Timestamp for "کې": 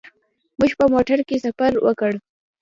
1.27-1.37